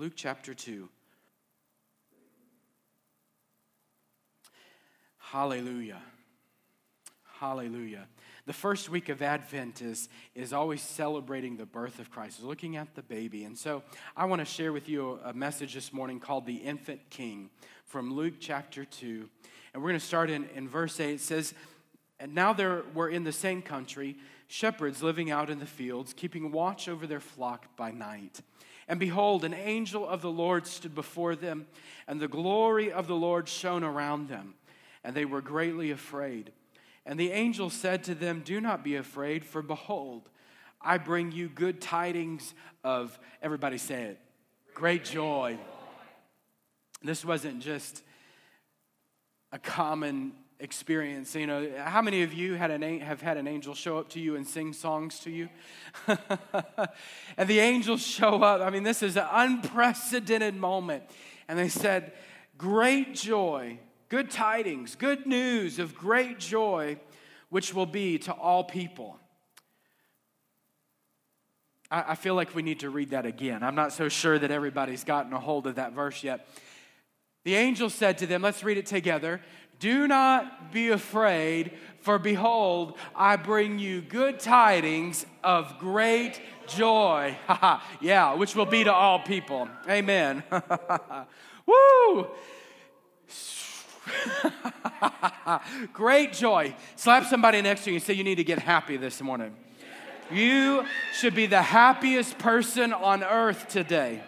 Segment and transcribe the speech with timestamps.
[0.00, 0.88] Luke chapter 2.
[5.18, 6.00] Hallelujah.
[7.38, 8.08] Hallelujah.
[8.46, 12.76] The first week of Advent is, is always celebrating the birth of Christ, Is looking
[12.76, 13.44] at the baby.
[13.44, 13.82] And so
[14.16, 17.50] I want to share with you a, message this morning called The Infant King
[17.84, 19.28] from Luke chapter 2.
[19.74, 21.16] And we're going to start in, in verse 8.
[21.16, 21.52] It says,
[22.18, 24.16] And now there were in the same country
[24.48, 28.40] shepherds living out in the fields, keeping watch over their flock by night.
[28.90, 31.68] And behold, an angel of the Lord stood before them,
[32.08, 34.54] and the glory of the Lord shone around them,
[35.04, 36.50] and they were greatly afraid.
[37.06, 40.28] And the angel said to them, Do not be afraid, for behold,
[40.80, 42.52] I bring you good tidings
[42.82, 44.18] of, everybody say it,
[44.74, 45.56] great joy.
[47.00, 48.02] This wasn't just
[49.52, 51.34] a common experience.
[51.34, 54.20] You know, how many of you had an, have had an angel show up to
[54.20, 55.48] you and sing songs to you?
[57.36, 58.60] and the angels show up.
[58.60, 61.04] I mean, this is an unprecedented moment.
[61.48, 62.12] And they said,
[62.58, 66.98] Great joy, good tidings, good news of great joy,
[67.48, 69.18] which will be to all people.
[71.90, 73.62] I, I feel like we need to read that again.
[73.62, 76.46] I'm not so sure that everybody's gotten a hold of that verse yet.
[77.44, 79.40] The angel said to them, let's read it together.
[79.80, 87.36] Do not be afraid, for behold, I bring you good tidings of great joy.
[88.00, 89.68] yeah, which will be to all people.
[89.88, 90.42] Amen.
[91.66, 92.28] Woo!
[95.92, 96.74] great joy.
[96.96, 99.56] Slap somebody next to you and say, You need to get happy this morning.
[100.30, 104.22] You should be the happiest person on earth today.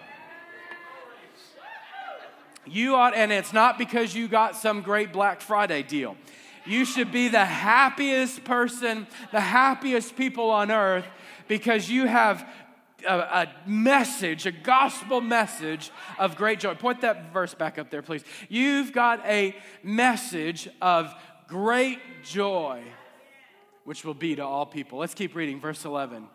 [2.67, 6.17] You ought, and it's not because you got some great Black Friday deal.
[6.65, 11.07] You should be the happiest person, the happiest people on earth
[11.49, 12.49] because you have
[13.07, 16.75] a, a, message, a gospel message of great joy.
[16.75, 18.23] Point that verse back up there, please.
[18.49, 21.13] You've got a message of
[21.49, 22.83] great joy,
[23.85, 25.01] which will be to all people.
[25.01, 26.29] Let's keep reading, verse 11.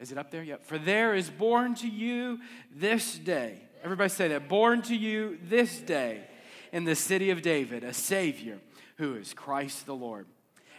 [0.00, 0.42] Is it up there?
[0.42, 0.64] Yep.
[0.66, 2.40] For there is born to you
[2.74, 4.48] this day Everybody say that.
[4.48, 6.24] Born to you this day
[6.72, 8.58] in the city of David, a Savior
[8.96, 10.26] who is Christ the Lord.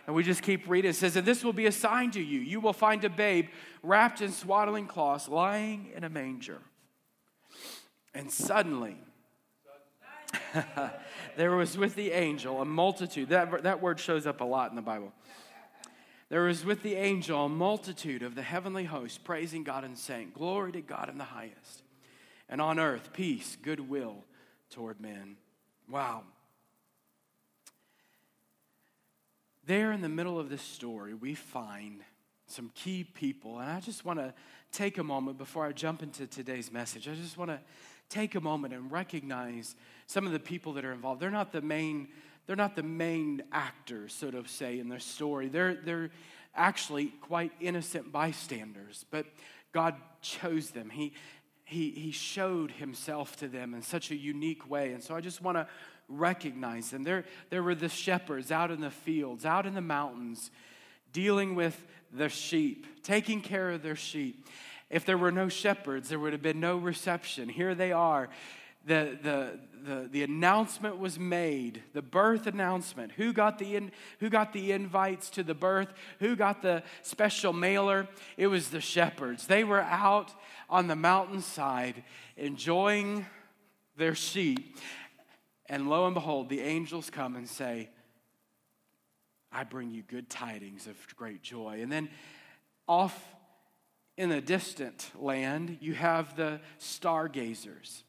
[0.05, 0.89] And we just keep reading.
[0.89, 2.41] It says, And this will be a sign to you.
[2.41, 3.47] You will find a babe
[3.81, 6.59] wrapped in swaddling cloths, lying in a manger.
[8.13, 8.97] And suddenly,
[11.37, 13.29] there was with the angel a multitude.
[13.29, 15.13] That, that word shows up a lot in the Bible.
[16.27, 20.31] There was with the angel a multitude of the heavenly host praising God and saying,
[20.33, 21.83] Glory to God in the highest
[22.49, 24.23] and on earth peace, goodwill
[24.69, 25.37] toward men.
[25.89, 26.23] Wow.
[29.65, 32.01] There in the middle of this story, we find
[32.47, 33.59] some key people.
[33.59, 34.33] And I just want to
[34.71, 37.07] take a moment before I jump into today's message.
[37.07, 37.59] I just want to
[38.09, 39.75] take a moment and recognize
[40.05, 41.21] some of the people that are involved.
[41.21, 42.07] They're not the main,
[42.45, 45.49] they're not the main actors, so to say, in their story.
[45.49, 46.11] They're, they're
[46.55, 49.25] actually quite innocent bystanders, but
[49.73, 50.89] God chose them.
[50.89, 51.13] He,
[51.67, 54.93] he, he showed himself to them in such a unique way.
[54.93, 55.67] And so I just want to
[56.07, 57.03] recognize them.
[57.03, 60.49] There, there were the shepherds out in the fields, out in the mountains,
[61.11, 64.47] dealing with the sheep, taking care of their sheep.
[64.89, 67.49] If there were no shepherds, there would have been no reception.
[67.49, 68.29] Here they are.
[68.85, 73.11] The, the, the, the announcement was made, the birth announcement.
[73.13, 75.93] Who got the, in, who got the invites to the birth?
[76.19, 78.07] Who got the special mailer?
[78.37, 79.47] It was the shepherds.
[79.47, 80.33] They were out
[80.69, 82.03] on the mountainside
[82.35, 83.25] enjoying
[83.95, 84.77] their sheep.
[85.67, 87.89] And lo and behold, the angels come and say,
[89.51, 91.79] I bring you good tidings of great joy.
[91.81, 92.09] And then
[92.87, 93.35] off
[94.17, 98.03] in a distant land, you have the stargazers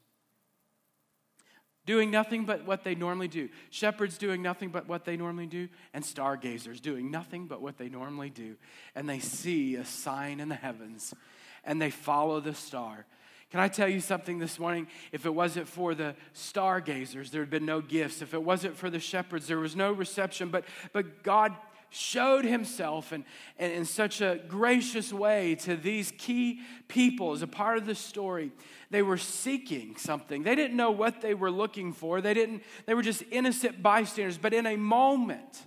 [1.89, 3.49] doing nothing but what they normally do.
[3.71, 7.89] Shepherds doing nothing but what they normally do, and stargazers doing nothing but what they
[7.89, 8.57] normally do.
[8.93, 11.15] And they see a sign in the heavens
[11.63, 13.07] and they follow the star.
[13.49, 14.85] Can I tell you something this morning?
[15.11, 18.21] If it wasn't for the stargazers, there had been no gifts.
[18.21, 20.49] If it wasn't for the shepherds, there was no reception.
[20.49, 21.55] But, but God
[21.89, 23.25] showed himself in,
[23.57, 28.51] in, such a gracious way to these key people as a part of the story.
[28.91, 30.43] They were seeking something.
[30.43, 32.21] They didn't know what they were looking for.
[32.21, 34.37] They didn't, they were just innocent bystanders.
[34.37, 35.63] But in a moment,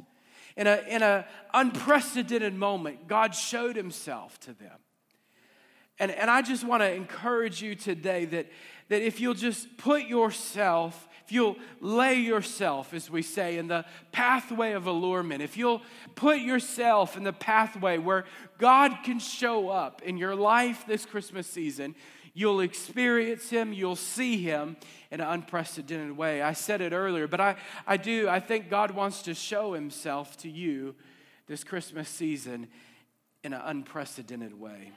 [0.56, 4.78] in a in a unprecedented moment, God showed himself to them.
[5.98, 8.48] And, and I just want to encourage you today that,
[8.88, 13.84] that if you'll just put yourself, if you'll lay yourself, as we say, in the
[14.10, 15.82] pathway of allurement, if you'll
[16.14, 18.24] put yourself in the pathway where
[18.58, 21.94] God can show up in your life this Christmas season,
[22.34, 24.76] you'll experience Him, you'll see Him
[25.10, 26.42] in an unprecedented way.
[26.42, 30.36] I said it earlier, but I, I do, I think God wants to show Himself
[30.38, 30.94] to you
[31.46, 32.68] this Christmas season
[33.44, 34.92] in an unprecedented way.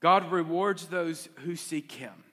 [0.00, 2.23] God rewards those who seek Him.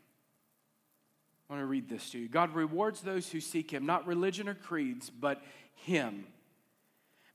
[1.52, 2.30] I want to read this to you.
[2.30, 5.44] God rewards those who seek Him, not religion or creeds, but
[5.76, 6.24] Him.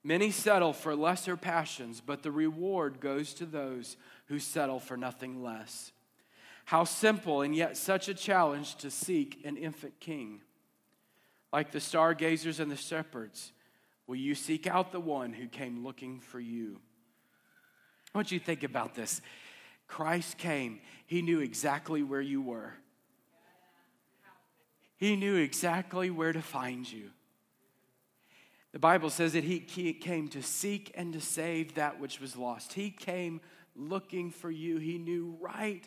[0.03, 3.99] Many settle for lesser passions, but the reward goes to those
[4.29, 5.93] who settle for nothing less.
[6.65, 10.41] How simple and yet such a challenge to seek an infant king.
[11.53, 13.53] Like the stargazers and the shepherds,
[14.07, 16.81] will you seek out the one who came looking for you?
[18.15, 19.21] I want you to think about this.
[19.89, 22.73] Christ came, He knew exactly where you were.
[24.97, 27.11] He knew exactly where to find you.
[28.73, 32.75] The Bible says that he, came to seek and to save that which was lost.
[32.75, 33.41] He came
[33.75, 34.79] looking for you.
[34.79, 35.87] He knew right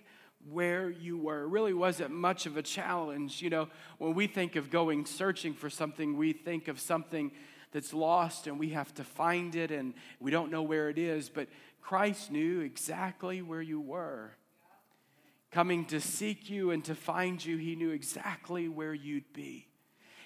[0.50, 1.44] where you were.
[1.44, 3.42] It really wasn't much of a challenge.
[3.42, 7.32] You know, when we think of going searching for something, we think of something
[7.72, 11.30] that's lost and we have to find it and we don't know where it is.
[11.30, 11.48] But
[11.82, 14.32] Christ knew exactly where you were.
[15.52, 19.68] Coming to seek you and to find you, he knew exactly where you'd be.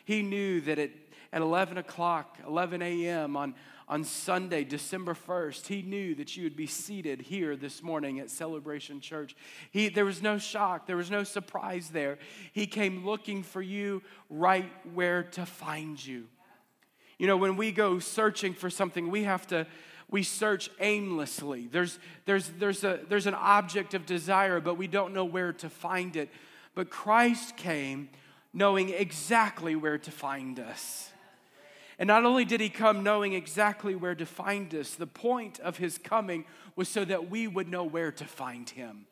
[0.04, 0.92] He knew that at,
[1.32, 3.38] at 11 o'clock, 11 a.m.
[3.38, 3.56] on,
[3.88, 8.30] on Sunday, December 1st, he knew that you would be seated here this morning at
[8.30, 9.34] Celebration Church.
[9.72, 12.18] He, there was no shock, there was no surprise there.
[12.52, 16.28] He came looking for you right where to find you.
[17.18, 19.68] You know, when we go searching for something, we have to
[20.14, 21.68] we search aimlessly.
[21.72, 25.70] There's, there's, there's, a, there's an object of desire, but we don't know where to
[25.72, 26.30] find it.
[26.76, 28.10] But Christ came
[28.54, 31.10] knowing exactly where to find us.
[31.98, 35.78] And not only did he come knowing exactly where to find us, the point of
[35.78, 36.46] his coming
[36.76, 39.08] was so that we would know where to find him.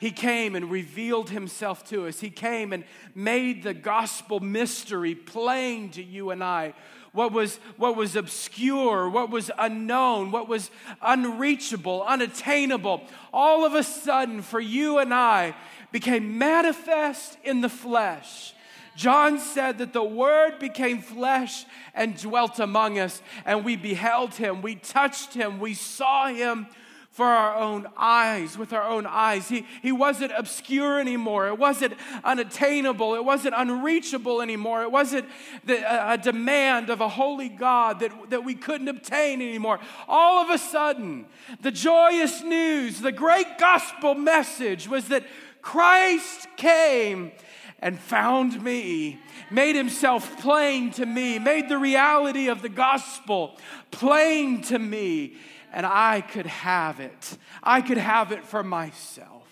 [0.00, 2.18] He came and revealed himself to us.
[2.18, 2.82] He came and
[3.14, 6.74] made the gospel mystery plain to you and I
[7.14, 10.70] what was, what was obscure, what was unknown, what was
[11.00, 13.02] unreachable, unattainable,
[13.32, 15.54] all of a sudden for you and I
[15.92, 18.52] became manifest in the flesh.
[18.96, 21.64] John said that the Word became flesh
[21.94, 26.66] and dwelt among us, and we beheld him, we touched him, we saw him
[27.14, 29.48] for our own eyes, with our own eyes.
[29.48, 31.46] He, he wasn't obscure anymore.
[31.46, 31.94] It wasn't
[32.24, 33.14] unattainable.
[33.14, 34.82] It wasn't unreachable anymore.
[34.82, 35.26] It wasn't
[35.64, 39.78] the, a, a demand of a holy God that, that we couldn't obtain anymore.
[40.08, 41.26] All of a sudden,
[41.60, 45.24] the joyous news, the great gospel message was that
[45.62, 47.30] Christ came
[47.78, 49.20] and found me,
[49.52, 53.56] made himself plain to me, made the reality of the gospel
[53.92, 55.36] plain to me
[55.74, 57.36] and I could have it.
[57.62, 59.48] I could have it for myself.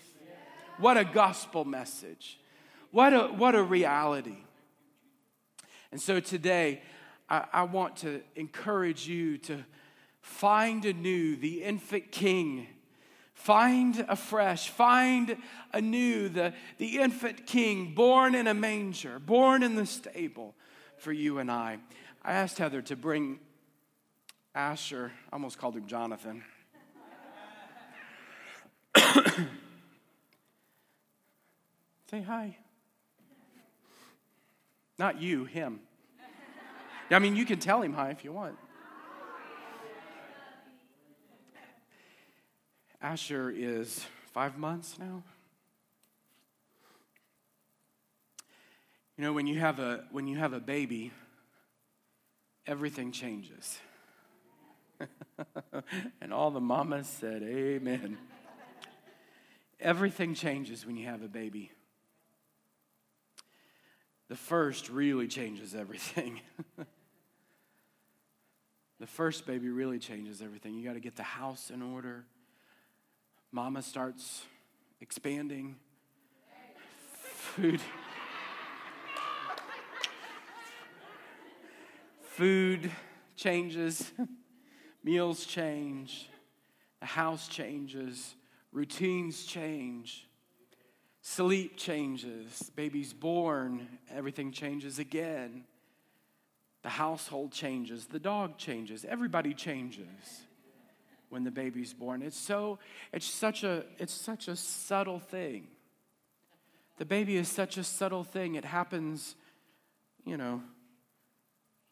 [0.77, 2.39] What a gospel message.
[2.91, 4.37] What a, what a reality.
[5.91, 6.81] And so today,
[7.29, 9.65] I, I want to encourage you to
[10.21, 12.67] find anew the infant king.
[13.33, 15.35] Find afresh, find
[15.73, 20.55] anew the, the infant king born in a manger, born in the stable
[20.97, 21.79] for you and I.
[22.23, 23.39] I asked Heather to bring
[24.55, 26.43] Asher, I almost called him Jonathan.
[32.09, 32.57] Say hi.
[34.99, 35.79] Not you, him.
[37.09, 38.55] I mean, you can tell him hi if you want.
[43.01, 45.23] Asher is five months now.
[49.17, 51.11] You know, when you have a when you have a baby,
[52.65, 53.79] everything changes.
[56.21, 58.17] and all the mamas said, Amen.
[59.79, 61.71] Everything changes when you have a baby.
[64.29, 66.39] The first really changes everything.
[68.99, 70.73] the first baby really changes everything.
[70.73, 72.25] You got to get the house in order.
[73.51, 74.43] Mama starts
[75.01, 75.75] expanding,
[77.35, 77.81] food.
[82.21, 82.89] Food
[83.35, 84.11] changes,
[85.03, 86.29] meals change,
[86.99, 88.35] the house changes,
[88.71, 90.27] routines change,
[91.21, 95.65] sleep changes, baby's born, everything changes again.
[96.83, 100.43] The household changes, the dog changes, everybody changes
[101.33, 102.21] when the baby's born.
[102.21, 102.77] It's so
[103.11, 105.67] it's such a it's such a subtle thing.
[106.99, 108.53] The baby is such a subtle thing.
[108.55, 109.35] It happens,
[110.25, 110.61] you know,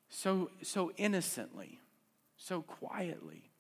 [0.10, 1.81] so so innocently,
[2.42, 3.52] so quietly.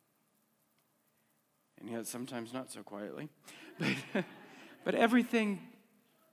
[1.79, 3.29] And yet sometimes not so quietly.
[4.13, 4.25] But
[4.83, 5.59] but everything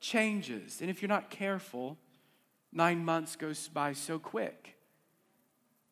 [0.01, 0.81] changes.
[0.81, 1.99] And if you're not careful,
[2.73, 4.77] 9 months goes by so quick.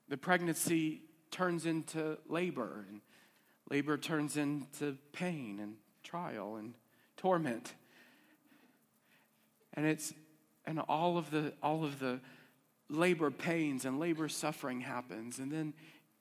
[0.08, 3.00] The pregnancy turns into labor and
[3.70, 6.74] Labor turns into pain and trial and
[7.16, 7.74] torment.
[9.74, 10.14] And it's
[10.64, 12.20] and all of the all of the
[12.88, 15.74] labor pains and labor suffering happens and then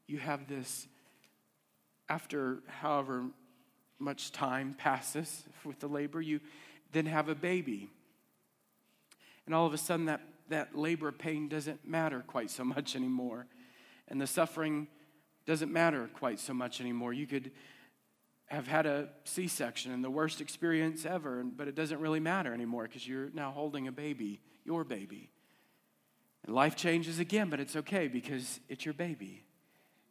[0.07, 0.87] you have this
[2.09, 3.25] after however
[3.99, 6.39] much time passes with the labor you
[6.91, 7.89] then have a baby
[9.45, 13.47] and all of a sudden that that labor pain doesn't matter quite so much anymore
[14.07, 14.87] and the suffering
[15.45, 17.13] doesn't matter quite so much anymore.
[17.13, 17.51] You could
[18.47, 22.53] have had a C section and the worst experience ever, but it doesn't really matter
[22.53, 25.31] anymore because you're now holding a baby, your baby.
[26.45, 29.43] And life changes again, but it's okay because it's your baby.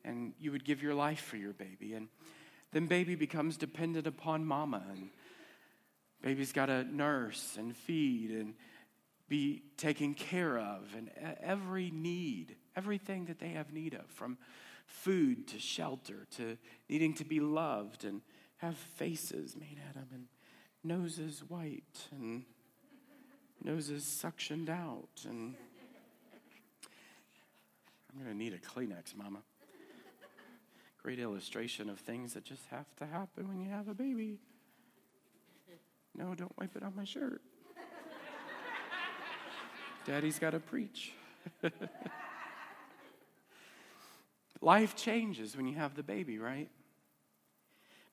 [0.05, 1.95] And you would give your life for your baby.
[1.95, 2.09] And
[2.73, 4.83] then baby becomes dependent upon mama.
[4.91, 5.11] And
[6.23, 8.55] baby's got to nurse and feed and
[9.29, 10.95] be taken care of.
[10.97, 11.11] And
[11.43, 14.39] every need, everything that they have need of, from
[14.87, 16.59] food to shelter to
[16.89, 18.21] needing to be loved and
[18.59, 20.27] have faces made at them and
[20.83, 22.45] noses white and
[23.63, 25.55] noses suctioned out and
[28.15, 29.41] I'm going to need a Kleenex, mama.
[31.05, 34.39] Great illustration of things that just have to happen when you have a baby.
[36.17, 37.43] No, don't wipe it on my shirt.
[40.07, 41.13] Daddy's got to preach.
[44.63, 46.71] Life changes when you have the baby, right?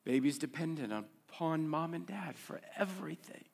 [0.03, 3.45] Baby's dependent upon mom and dad for everything.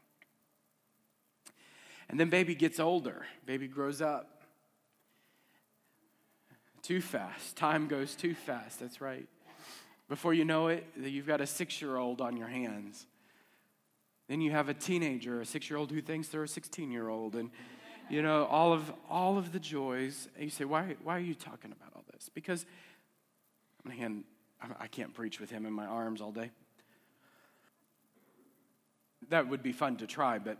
[2.09, 4.36] And then baby gets older, baby grows up.
[6.87, 7.57] Too fast.
[7.57, 9.27] Time goes too fast, that's right.
[10.07, 13.05] Before you know it, you've got a six year old on your hands.
[14.29, 17.09] Then you have a teenager, a six year old who thinks they're a 16 year
[17.09, 17.35] old.
[17.35, 17.51] And,
[18.09, 20.29] you know, all of, all of the joys.
[20.35, 22.29] And you say, why, why are you talking about all this?
[22.33, 22.65] Because
[23.91, 24.23] hand,
[24.79, 26.51] I can't preach with him in my arms all day.
[29.27, 30.57] That would be fun to try, but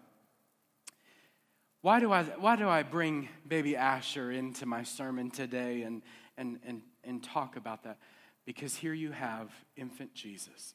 [1.81, 6.01] why do I, why do I bring baby Asher into my sermon today and,
[6.37, 7.97] and, and, and talk about that?
[8.45, 10.73] Because here you have infant Jesus.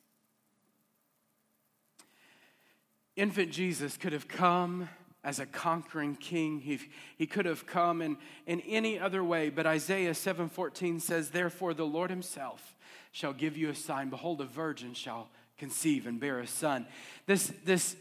[3.16, 4.88] Infant Jesus could have come
[5.24, 6.60] as a conquering king.
[6.60, 6.80] He,
[7.16, 8.16] he could have come in,
[8.46, 12.76] in any other way, but Isaiah 7:14 says, Therefore the Lord himself
[13.10, 14.08] shall give you a sign.
[14.08, 15.28] Behold, a virgin shall
[15.58, 16.86] conceive and bear a son.
[17.26, 17.96] This, this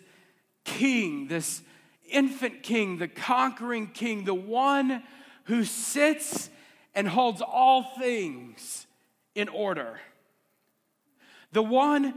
[0.64, 1.62] king, this
[2.12, 5.04] infant king, the conquering king, the one
[5.46, 6.50] who sits
[6.94, 8.86] and holds all things
[9.36, 10.00] in order.
[11.52, 12.14] The one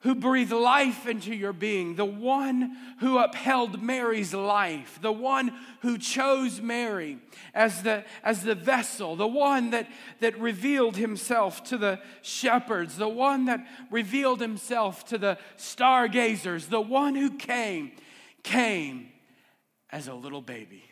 [0.00, 5.96] who breathed life into your being, the one who upheld Mary's life, the one who
[5.96, 7.18] chose Mary
[7.54, 9.88] as the, as the vessel, the one that,
[10.20, 16.82] that revealed himself to the shepherds, the one that revealed himself to the stargazers, the
[16.82, 17.92] one who came,
[18.42, 19.08] came
[19.94, 20.82] as a little baby.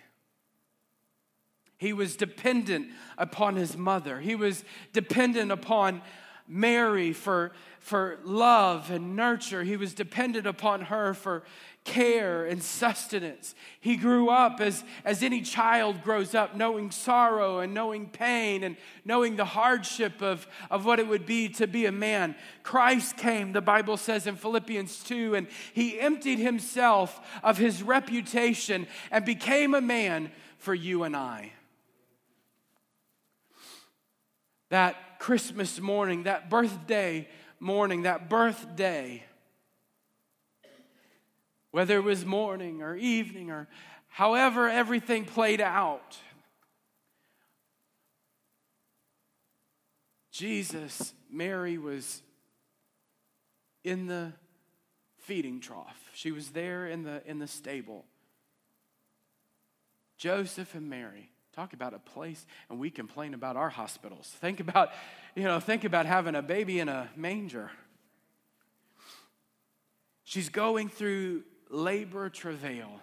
[1.76, 2.86] He was dependent
[3.18, 4.20] upon his mother.
[4.20, 6.02] He was dependent upon
[6.46, 9.64] Mary for, for love and nurture.
[9.64, 11.42] He was dependent upon her for
[11.84, 13.54] care and sustenance.
[13.80, 18.76] He grew up as, as any child grows up, knowing sorrow and knowing pain and
[19.04, 22.36] knowing the hardship of, of what it would be to be a man.
[22.62, 28.86] Christ came, the Bible says in Philippians 2, and he emptied himself of his reputation
[29.10, 31.50] and became a man for you and I.
[34.70, 39.24] That Christmas morning, that birthday morning, that birthday,
[41.72, 43.66] whether it was morning or evening or
[44.08, 46.16] however everything played out,
[50.30, 52.22] Jesus, Mary was
[53.84, 54.32] in the
[55.18, 56.10] feeding trough.
[56.14, 58.04] She was there in the, in the stable.
[60.16, 61.30] Joseph and Mary.
[61.54, 64.26] Talk about a place, and we complain about our hospitals.
[64.40, 64.90] Think about,
[65.34, 67.70] you know, think about having a baby in a manger.
[70.24, 73.00] She's going through labor travail,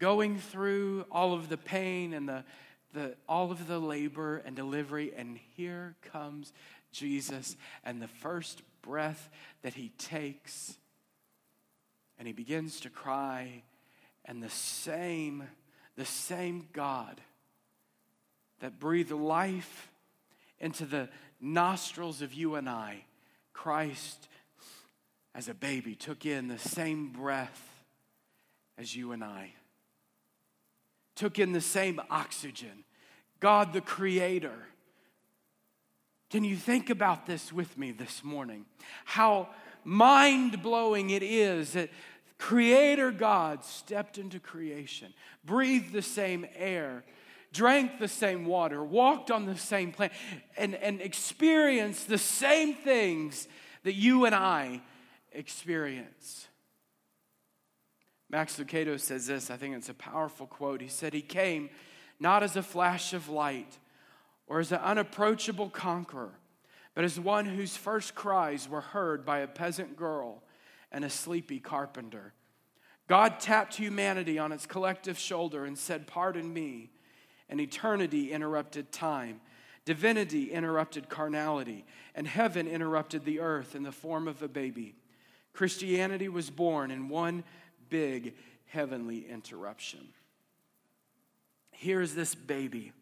[0.00, 2.44] going through all of the pain and the,
[2.92, 6.52] the, all of the labor and delivery, and here comes
[6.90, 9.30] Jesus, and the first breath
[9.62, 10.76] that he takes,
[12.18, 13.62] and he begins to cry,
[14.24, 15.44] and the same,
[15.96, 17.20] the same God
[18.60, 19.90] that breathed life
[20.58, 21.08] into the
[21.40, 23.04] nostrils of you and I,
[23.52, 24.28] Christ
[25.34, 27.68] as a baby took in the same breath
[28.78, 29.52] as you and I,
[31.16, 32.84] took in the same oxygen.
[33.40, 34.56] God the Creator.
[36.30, 38.64] Can you think about this with me this morning?
[39.04, 39.48] How
[39.84, 41.90] mind blowing it is that
[42.38, 45.12] Creator God stepped into creation,
[45.44, 47.04] breathed the same air,
[47.52, 50.16] drank the same water, walked on the same planet,
[50.56, 53.46] and, and experienced the same things
[53.84, 54.80] that you and I
[55.34, 56.48] experience.
[58.30, 60.80] Max Lucado says this, I think it's a powerful quote.
[60.80, 61.70] He said, He came
[62.18, 63.78] not as a flash of light
[64.46, 66.32] or as an unapproachable conqueror,
[66.94, 70.42] but as one whose first cries were heard by a peasant girl
[70.90, 72.32] and a sleepy carpenter.
[73.08, 76.90] God tapped humanity on its collective shoulder and said, Pardon me.
[77.48, 79.40] And eternity interrupted time.
[79.84, 84.94] Divinity interrupted carnality, and heaven interrupted the earth in the form of a baby.
[85.54, 87.44] Christianity was born in one
[87.88, 88.34] big
[88.66, 90.00] heavenly interruption.
[91.70, 92.92] Here's this baby,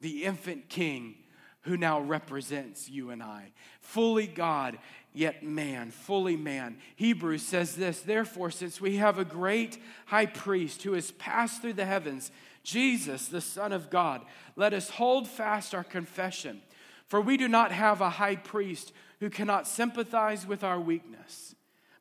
[0.00, 1.14] the infant king
[1.62, 3.52] who now represents you and I.
[3.80, 4.78] Fully God,
[5.14, 6.76] yet man, fully man.
[6.96, 11.74] Hebrews says this Therefore, since we have a great high priest who has passed through
[11.74, 12.30] the heavens,
[12.62, 14.22] Jesus, the Son of God,
[14.56, 16.62] let us hold fast our confession.
[17.06, 21.54] For we do not have a high priest who cannot sympathize with our weakness,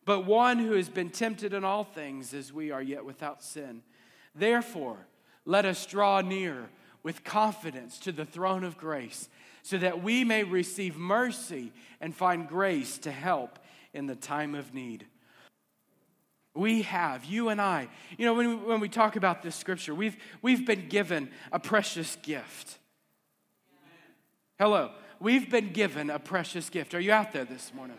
[0.06, 3.82] but one who has been tempted in all things as we are yet without sin.
[4.36, 5.08] Therefore,
[5.46, 6.70] let us draw near
[7.04, 9.30] with confidence to the throne of grace
[9.62, 11.72] so that we may receive mercy
[12.02, 13.60] and find grace to help
[13.94, 15.06] in the time of need.
[16.56, 19.96] We have, you and I, you know, when we, when we talk about this scripture,
[19.96, 22.78] we've, we've been given a precious gift.
[24.60, 24.92] Hello.
[25.24, 26.94] We've been given a precious gift.
[26.94, 27.96] Are you out there this morning?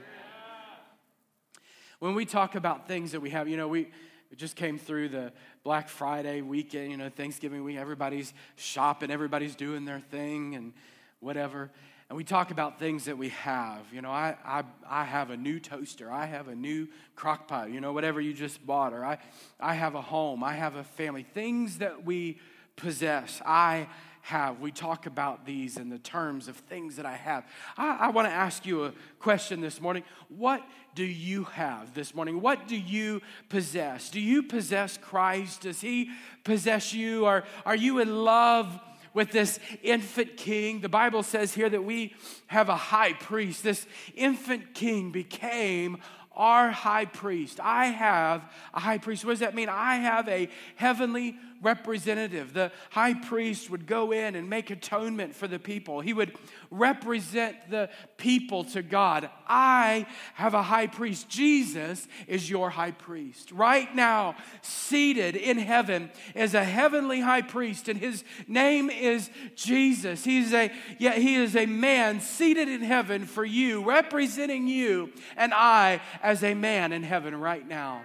[1.98, 3.88] When we talk about things that we have, you know, we,
[4.36, 5.32] just came through the
[5.62, 7.78] Black Friday weekend, you know, Thanksgiving week.
[7.78, 10.74] Everybody's shopping, everybody's doing their thing and
[11.20, 11.70] whatever.
[12.10, 13.80] And we talk about things that we have.
[13.90, 16.12] You know, I, I, I have a new toaster.
[16.12, 18.92] I have a new crock pot, you know, whatever you just bought.
[18.92, 19.16] Or I,
[19.58, 20.44] I have a home.
[20.44, 21.22] I have a family.
[21.22, 22.38] Things that we
[22.76, 23.40] possess.
[23.46, 23.86] I
[24.24, 24.58] have.
[24.58, 27.46] We talk about these in the terms of things that I have.
[27.76, 30.02] I, I want to ask you a question this morning.
[30.28, 30.62] What
[30.94, 32.40] do you have this morning?
[32.40, 34.08] What do you possess?
[34.08, 35.62] Do you possess Christ?
[35.62, 36.10] Does He
[36.42, 37.26] possess you?
[37.26, 38.80] Or are you in love?
[39.12, 40.80] with this infant king.
[40.80, 42.16] The Bible says here that we
[42.48, 43.62] have a high priest.
[43.62, 45.98] This infant king became
[46.36, 47.60] our high priest.
[47.62, 48.42] I have
[48.74, 49.24] a high priest.
[49.24, 49.68] What does that mean?
[49.68, 52.52] I have a heavenly representative.
[52.52, 56.36] The high priest would go in and make atonement for the people, he would
[56.70, 59.30] represent the people to God.
[59.48, 61.28] I have a high priest.
[61.28, 63.52] Jesus is your high priest.
[63.52, 70.24] Right now, seated in heaven is a heavenly high priest, and his name is Jesus.
[70.24, 75.52] He's a, yeah, he is a man seated in heaven for you, representing you and
[75.54, 78.02] I as a man in heaven right now.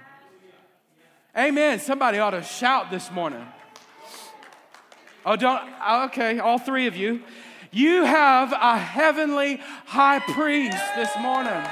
[1.40, 1.80] Amen.
[1.80, 3.46] Somebody ought to shout this morning.
[5.26, 7.22] Oh, don't, oh, okay, all three of you.
[7.72, 11.64] You have a heavenly high priest this morning.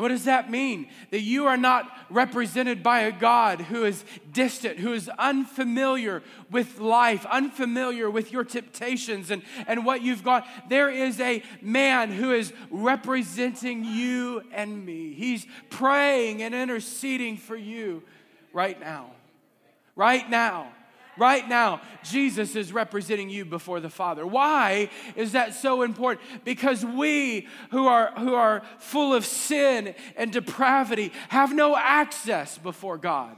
[0.00, 0.88] What does that mean?
[1.10, 6.78] That you are not represented by a God who is distant, who is unfamiliar with
[6.78, 10.46] life, unfamiliar with your temptations and, and what you've got.
[10.68, 15.12] There is a man who is representing you and me.
[15.12, 18.02] He's praying and interceding for you
[18.52, 19.10] right now.
[19.96, 20.72] Right now.
[21.20, 24.26] Right now, Jesus is representing you before the Father.
[24.26, 26.26] Why is that so important?
[26.46, 32.96] Because we who are, who are full of sin and depravity have no access before
[32.96, 33.36] God.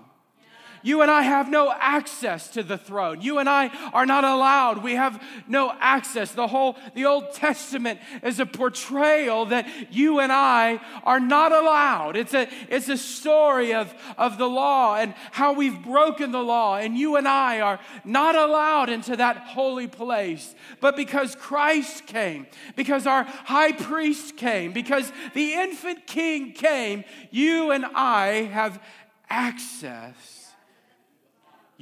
[0.82, 3.20] You and I have no access to the throne.
[3.20, 4.82] You and I are not allowed.
[4.82, 6.32] We have no access.
[6.32, 12.16] The whole, the Old Testament is a portrayal that you and I are not allowed.
[12.16, 16.76] It's a, it's a story of, of the law and how we've broken the law,
[16.76, 20.54] and you and I are not allowed into that holy place.
[20.80, 27.70] But because Christ came, because our high priest came, because the infant king came, you
[27.70, 28.82] and I have
[29.28, 30.41] access.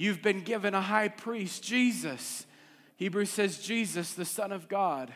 [0.00, 2.46] You've been given a high priest, Jesus.
[2.96, 5.12] Hebrews says, Jesus, the Son of God.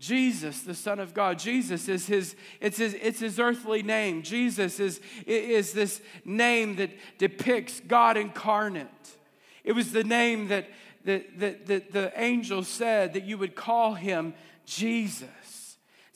[0.00, 1.38] Jesus, the Son of God.
[1.38, 4.22] Jesus is his, it's his, it's his earthly name.
[4.22, 8.88] Jesus is, is this name that depicts God incarnate.
[9.62, 10.70] It was the name that,
[11.04, 14.32] that, that, that the angel said that you would call him
[14.64, 15.28] Jesus.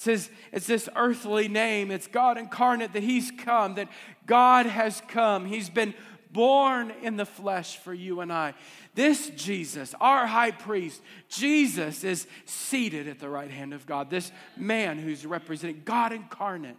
[0.01, 1.91] It says it's this earthly name.
[1.91, 3.91] It's God incarnate that He's come, that
[4.25, 5.45] God has come.
[5.45, 5.93] He's been
[6.33, 8.55] born in the flesh for you and I.
[8.95, 14.11] This Jesus, our high priest, Jesus is seated at the right hand of God.
[14.11, 16.77] This man who's representing God incarnate,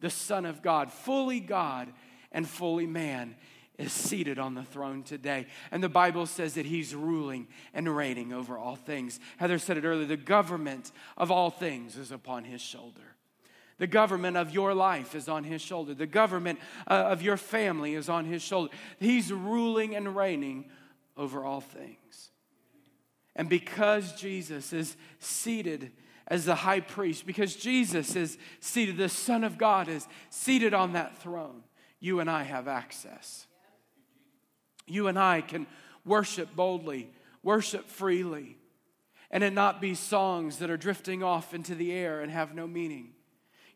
[0.00, 1.92] the Son of God, fully God
[2.32, 3.36] and fully man
[3.78, 5.46] is seated on the throne today.
[5.70, 9.20] And the Bible says that he's ruling and reigning over all things.
[9.36, 13.15] Heather said it earlier the government of all things is upon his shoulder.
[13.78, 15.92] The government of your life is on his shoulder.
[15.92, 18.72] The government uh, of your family is on his shoulder.
[18.98, 20.70] He's ruling and reigning
[21.16, 22.30] over all things.
[23.34, 25.92] And because Jesus is seated
[26.26, 30.94] as the high priest, because Jesus is seated, the Son of God is seated on
[30.94, 31.62] that throne,
[32.00, 33.46] you and I have access.
[34.86, 35.66] You and I can
[36.04, 37.10] worship boldly,
[37.42, 38.56] worship freely,
[39.30, 42.66] and it not be songs that are drifting off into the air and have no
[42.66, 43.10] meaning.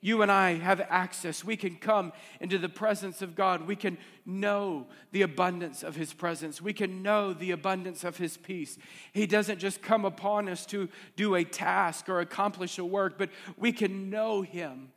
[0.00, 1.44] You and I have access.
[1.44, 3.66] We can come into the presence of God.
[3.66, 6.62] We can know the abundance of His presence.
[6.62, 8.78] We can know the abundance of His peace.
[9.12, 13.28] He doesn't just come upon us to do a task or accomplish a work, but
[13.58, 14.92] we can know Him.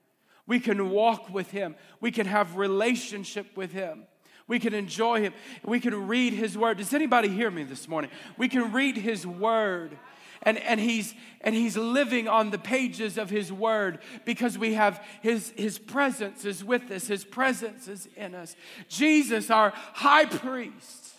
[0.47, 1.75] We can walk with Him.
[1.99, 4.05] We can have relationship with Him.
[4.47, 5.33] We can enjoy him.
[5.63, 6.77] We can read his word.
[6.77, 8.11] Does anybody hear me this morning?
[8.37, 9.97] We can read his word.
[10.43, 15.01] And, and, he's, and he's living on the pages of his word because we have
[15.21, 18.55] his, his presence is with us, his presence is in us.
[18.89, 21.15] Jesus, our high priest.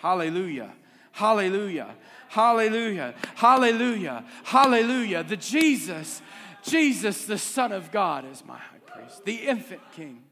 [0.00, 0.72] Hallelujah.
[1.12, 1.94] Hallelujah.
[2.28, 3.14] Hallelujah.
[3.34, 4.24] Hallelujah.
[4.44, 5.24] Hallelujah.
[5.24, 6.22] The Jesus,
[6.62, 10.22] Jesus, the Son of God, is my high priest, the infant king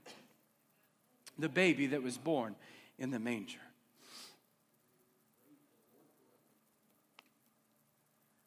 [1.39, 2.57] the baby that was born
[2.99, 3.59] in the manger.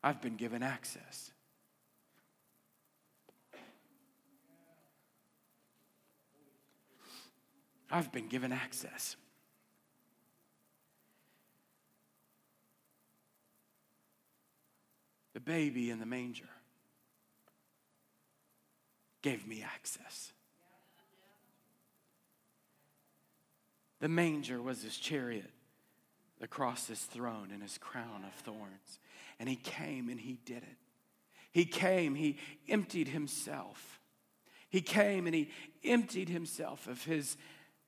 [0.03, 1.31] I've been given access.
[7.91, 9.17] I've been given access.
[15.33, 16.49] The baby in the manger
[19.21, 20.33] gave me access.
[23.99, 25.51] The manger was his chariot,
[26.41, 28.99] the cross his throne, and his crown of thorns.
[29.39, 30.77] And he came and he did it.
[31.51, 33.99] He came, he emptied himself.
[34.67, 35.51] He came and he
[35.83, 37.37] emptied himself of his,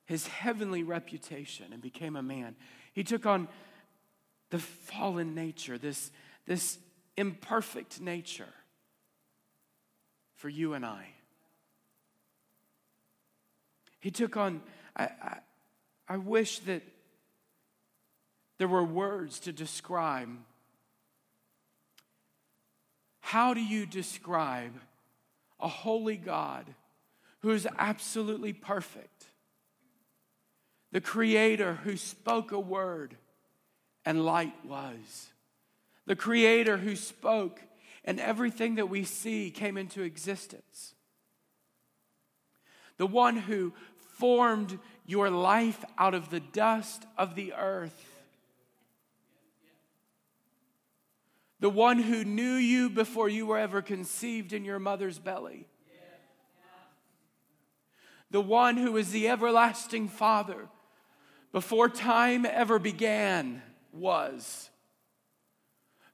[0.05, 2.55] his heavenly reputation and became a man.
[2.93, 3.47] He took on
[4.51, 6.11] the fallen nature, this,
[6.45, 6.77] this
[7.17, 8.53] imperfect nature
[10.35, 11.07] for you and I.
[13.99, 14.61] He took on,
[14.95, 15.37] I, I,
[16.07, 16.83] I wish that
[18.57, 20.29] there were words to describe.
[23.19, 24.73] How do you describe
[25.59, 26.65] a holy God
[27.39, 29.25] who is absolutely perfect?
[30.91, 33.15] The Creator who spoke a word
[34.05, 35.31] and light was.
[36.05, 37.61] The Creator who spoke
[38.05, 40.93] and everything that we see came into existence.
[42.97, 43.73] The one who
[44.17, 48.12] formed your life out of the dust of the earth.
[51.63, 55.65] The one who knew you before you were ever conceived in your mother's belly.
[58.31, 60.67] The one who is the everlasting Father
[61.53, 63.61] before time ever began
[63.93, 64.71] was.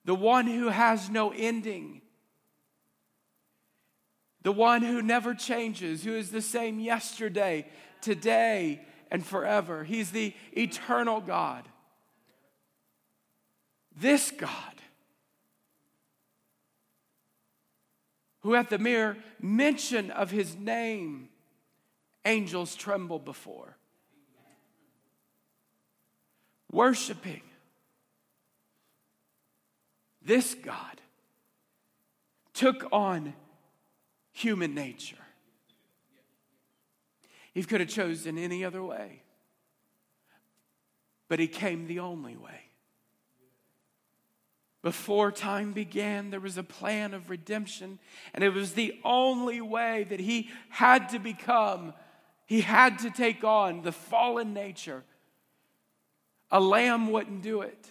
[0.06, 2.04] The one who has no ending.
[4.44, 7.66] The one who never changes, who is the same yesterday,
[8.02, 9.84] today, and forever.
[9.84, 11.68] He's the eternal God.
[14.00, 14.79] This God,
[18.42, 21.30] who at the mere mention of his name,
[22.26, 23.80] angels tremble before.
[26.72, 27.42] worshiping.
[30.22, 31.02] This God
[32.54, 33.34] took on
[34.32, 35.16] human nature.
[37.54, 39.24] He could have chosen any other way,
[41.28, 42.69] but he came the only way.
[44.82, 48.00] Before time began, there was a plan of redemption,
[48.34, 51.94] and it was the only way that he had to become,
[52.46, 55.04] he had to take on the fallen nature.
[56.50, 57.90] A lamb wouldn't do it,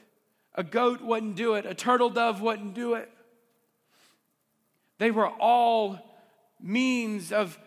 [0.54, 3.10] a goat wouldn't do it, a turtle dove wouldn't do it.
[4.96, 5.98] They were all
[6.58, 7.58] means of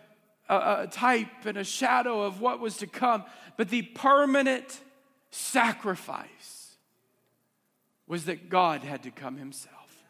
[0.48, 3.24] a, a type and a shadow of what was to come,
[3.56, 4.80] but the permanent
[5.30, 6.51] sacrifice
[8.12, 10.04] was that God had to come Himself.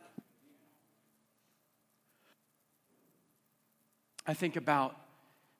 [4.27, 4.97] I think about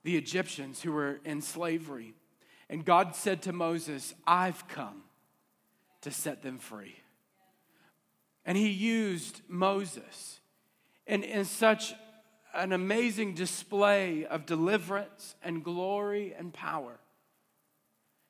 [0.03, 2.15] the Egyptians who were in slavery,
[2.69, 5.05] and God said to Moses, I've come
[6.01, 6.97] to set them free.
[8.45, 10.41] And He used Moses
[11.07, 11.95] in, in such
[12.55, 16.99] an amazing display of deliverance and glory and power.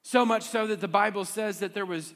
[0.03, 2.13] So much so that the Bible says that there was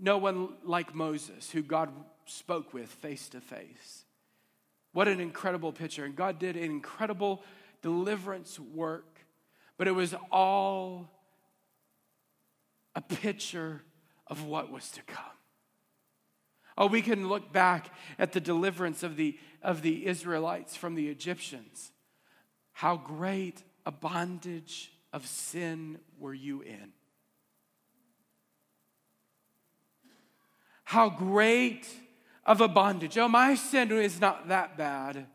[0.00, 1.90] no one like Moses who God
[2.26, 4.04] spoke with face to face.
[4.92, 6.04] What an incredible picture.
[6.04, 7.42] And God did an incredible
[7.82, 9.18] deliverance work,
[9.76, 11.10] but it was all
[12.94, 13.82] a picture
[14.28, 15.24] of what was to come.
[16.78, 21.08] Oh, we can look back at the deliverance of the, of the Israelites from the
[21.08, 21.92] Egyptians.
[22.72, 26.92] How great a bondage of sin were you in?
[30.84, 31.88] How great
[32.46, 33.16] of a bondage.
[33.18, 35.26] Oh, my sin is not that bad.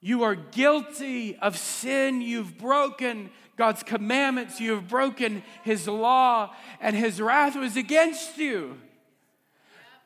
[0.00, 2.20] You are guilty of sin.
[2.20, 4.60] You've broken God's commandments.
[4.60, 8.78] You have broken His law, and His wrath was against you.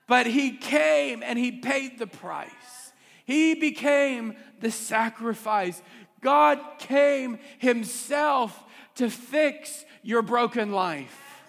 [0.07, 2.93] But He came and He paid the price.
[3.25, 5.83] He became the sacrifice.
[6.21, 8.65] God came Himself
[8.99, 11.43] to fix your broken life.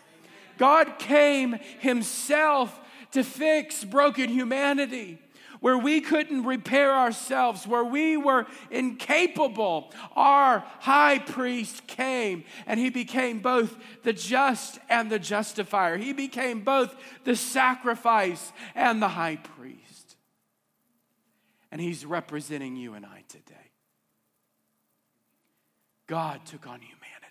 [0.57, 2.79] God came Himself
[3.11, 5.19] to fix broken humanity
[5.59, 12.89] where we couldn't repair ourselves, where we were incapable, our high priest came and he
[12.89, 15.97] became both the just and the justifier.
[15.97, 20.15] He became both the sacrifice and the high priest.
[21.71, 23.55] And he's representing you and I today.
[26.07, 27.28] God took on humanity.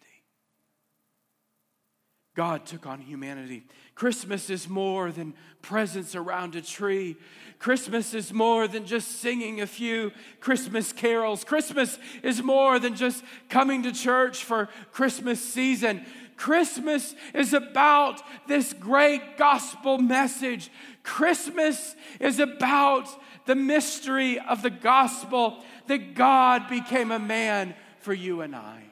[2.39, 3.65] God took on humanity.
[3.97, 7.17] Christmas is more than presents around a tree.
[7.59, 11.43] Christmas is more than just singing a few Christmas carols.
[11.43, 16.07] Christmas is more than just coming to church for Christmas season.
[16.37, 20.71] Christmas is about this great gospel message.
[21.03, 23.09] Christmas is about
[23.47, 28.88] the mystery of the gospel that God became a man for you and I.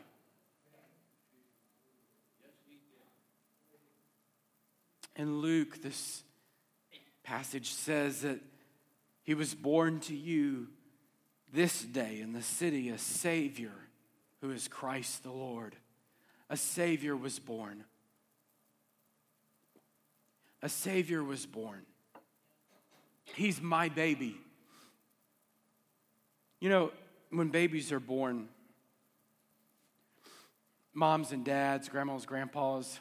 [5.17, 6.23] In Luke, this
[7.25, 8.39] passage says that
[9.23, 10.69] he was born to you
[11.53, 13.73] this day in the city a Savior
[14.41, 15.75] who is Christ the Lord.
[16.51, 17.85] A Savior was born.
[20.63, 21.83] A Savior was born.
[23.35, 24.37] He's my baby.
[26.61, 26.93] You know,
[27.31, 28.49] when babies are born,
[30.95, 33.01] moms and dads, grandmas, grandpas,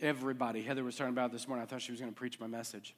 [0.00, 0.62] Everybody.
[0.62, 1.62] Heather was talking about this morning.
[1.62, 2.94] I thought she was going to preach my message.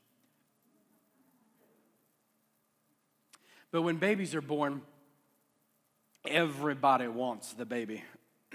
[3.72, 4.82] But when babies are born,
[6.26, 8.04] everybody wants the baby.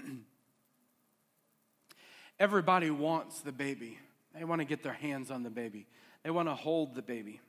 [2.38, 3.98] everybody wants the baby.
[4.34, 5.86] They want to get their hands on the baby,
[6.22, 7.40] they want to hold the baby.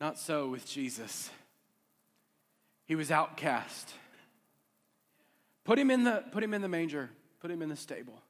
[0.00, 1.30] Not so with Jesus.
[2.84, 3.92] He was outcast.
[5.64, 8.22] Put him in the, put him in the manger, put him in the stable.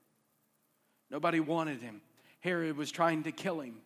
[1.11, 2.01] Nobody wanted him.
[2.41, 3.77] Herod was trying to kill him.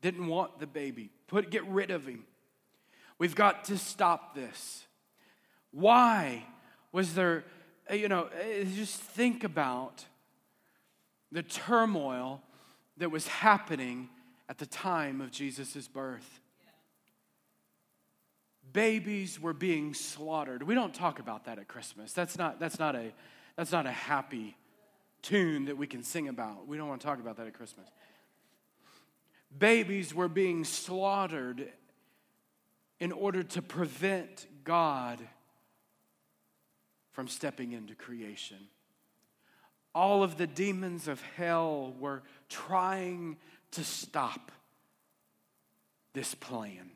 [0.00, 1.10] Didn't want the baby.
[1.26, 2.24] Put get rid of him.
[3.18, 4.84] We've got to stop this.
[5.70, 6.44] Why
[6.90, 7.44] was there
[7.88, 10.04] eh, you know, eh, just think about
[11.30, 12.42] the turmoil
[12.98, 14.08] that was happening
[14.48, 16.40] at the time of Jesus' birth.
[18.72, 20.62] Babies were being slaughtered.
[20.62, 22.12] We don't talk about that at Christmas.
[22.12, 23.12] That's not, that's not a
[23.56, 24.56] that's not a happy
[25.22, 26.66] tune that we can sing about.
[26.66, 27.88] We don't want to talk about that at Christmas.
[29.56, 31.68] Babies were being slaughtered
[32.98, 35.20] in order to prevent God
[37.12, 38.58] from stepping into creation.
[39.94, 43.36] All of the demons of hell were trying
[43.72, 44.50] to stop
[46.14, 46.90] this plan.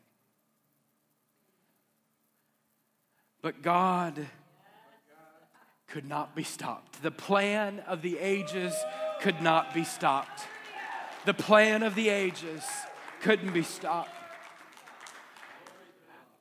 [3.41, 4.25] But God
[5.87, 7.01] could not be stopped.
[7.01, 8.73] The plan of the ages
[9.21, 10.43] could not be stopped.
[11.25, 12.63] The plan of the ages
[13.21, 14.11] couldn't be stopped.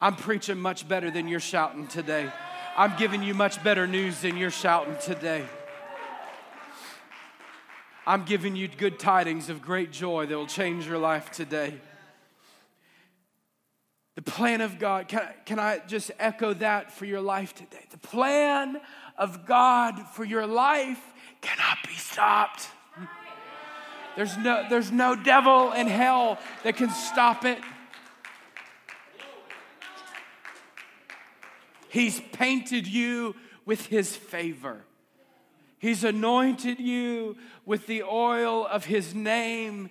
[0.00, 2.30] I'm preaching much better than you're shouting today.
[2.76, 5.44] I'm giving you much better news than you're shouting today.
[8.06, 11.74] I'm giving you good tidings of great joy that will change your life today.
[14.14, 17.85] The plan of God, can I, can I just echo that for your life today?
[17.90, 18.80] The plan
[19.18, 21.00] of God for your life
[21.40, 22.68] cannot be stopped.
[24.16, 27.59] There's no, there's no devil in hell that can stop it.
[31.88, 34.85] He's painted you with his favor.
[35.79, 39.90] He's anointed you with the oil of his name.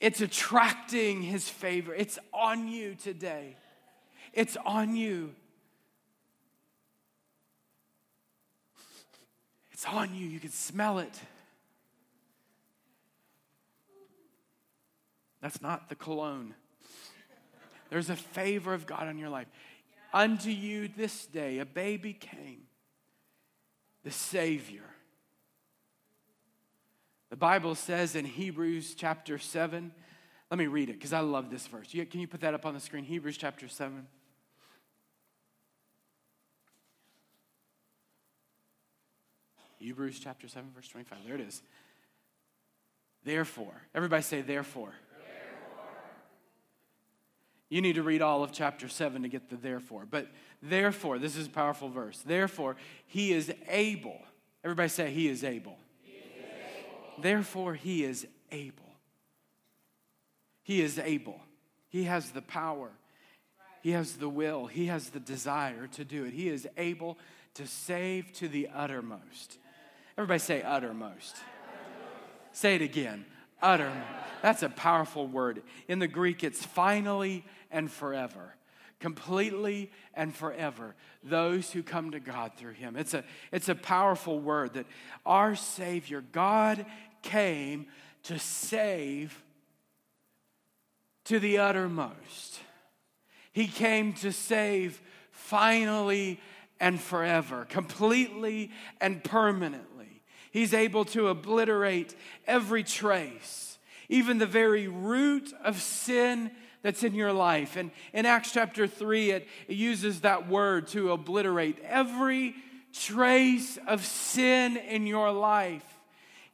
[0.00, 1.94] It's attracting his favor.
[1.94, 3.56] It's on you today.
[4.32, 5.34] It's on you.
[9.76, 10.26] It's on you.
[10.26, 11.20] You can smell it.
[15.42, 16.54] That's not the cologne.
[17.90, 19.48] There's a favor of God on your life.
[20.14, 22.62] Unto you this day a baby came
[24.02, 24.80] the Savior.
[27.28, 29.92] The Bible says in Hebrews chapter 7,
[30.50, 31.88] let me read it because I love this verse.
[31.90, 33.04] Can you put that up on the screen?
[33.04, 34.06] Hebrews chapter 7.
[39.78, 41.18] Hebrews chapter 7, verse 25.
[41.26, 41.62] There it is.
[43.24, 44.92] Therefore, everybody say, therefore.
[47.68, 50.06] You need to read all of chapter 7 to get the therefore.
[50.08, 50.28] But
[50.62, 52.22] therefore, this is a powerful verse.
[52.24, 54.20] Therefore, he is able.
[54.62, 55.76] Everybody say, he is able.
[56.02, 57.22] He is able.
[57.22, 58.84] Therefore, he is able.
[60.62, 61.40] He is able.
[61.88, 62.90] He has the power.
[63.82, 64.66] He has the will.
[64.66, 66.34] He has the desire to do it.
[66.34, 67.18] He is able
[67.54, 69.58] to save to the uttermost.
[70.18, 71.36] Everybody say uttermost.
[72.52, 73.26] Say it again.
[73.60, 74.06] Uttermost.
[74.42, 75.62] That's a powerful word.
[75.88, 78.54] In the Greek, it's finally and forever.
[78.98, 80.94] Completely and forever.
[81.22, 82.96] Those who come to God through Him.
[82.96, 84.86] It's a, it's a powerful word that
[85.26, 86.86] our Savior, God,
[87.22, 87.86] came
[88.24, 89.42] to save
[91.24, 92.60] to the uttermost.
[93.52, 96.40] He came to save finally
[96.80, 99.95] and forever, completely and permanently.
[100.56, 102.16] He's able to obliterate
[102.46, 103.76] every trace,
[104.08, 107.76] even the very root of sin that's in your life.
[107.76, 112.54] And in Acts chapter 3, it, it uses that word to obliterate every
[112.94, 115.84] trace of sin in your life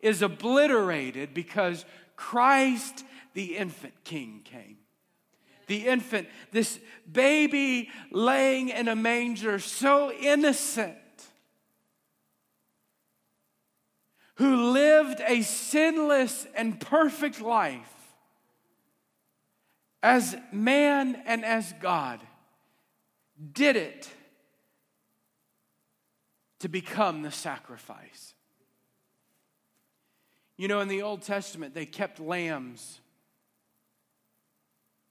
[0.00, 1.84] is obliterated because
[2.16, 4.78] Christ, the infant king, came.
[5.68, 10.96] The infant, this baby laying in a manger, so innocent,
[14.36, 17.88] who lived a sinless and perfect life
[20.02, 22.20] as man and as God,
[23.52, 24.10] did it
[26.58, 28.34] to become the sacrifice.
[30.56, 33.00] You know, in the Old Testament, they kept lambs,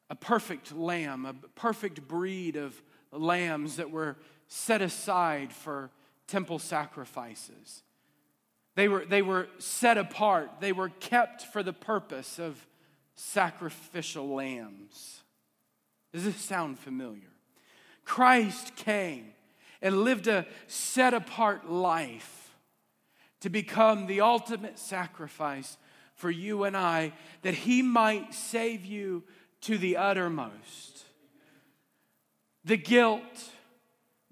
[0.09, 2.81] a perfect lamb, a perfect breed of
[3.11, 5.89] lambs that were set aside for
[6.27, 7.83] temple sacrifices.
[8.75, 12.65] They were, they were set apart, they were kept for the purpose of
[13.15, 15.21] sacrificial lambs.
[16.13, 17.29] Does this sound familiar?
[18.05, 19.33] Christ came
[19.81, 22.55] and lived a set apart life
[23.41, 25.77] to become the ultimate sacrifice
[26.15, 29.23] for you and I, that he might save you
[29.61, 31.05] to the uttermost.
[32.63, 33.49] The guilt,